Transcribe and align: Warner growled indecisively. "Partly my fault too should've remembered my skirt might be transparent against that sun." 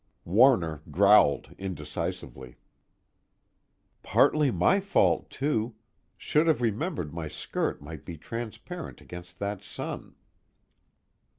Warner 0.25 0.81
growled 0.89 1.53
indecisively. 1.59 2.57
"Partly 4.01 4.49
my 4.49 4.79
fault 4.79 5.29
too 5.29 5.75
should've 6.17 6.59
remembered 6.59 7.13
my 7.13 7.27
skirt 7.27 7.83
might 7.83 8.03
be 8.03 8.17
transparent 8.17 8.99
against 8.99 9.37
that 9.37 9.61
sun." 9.61 10.15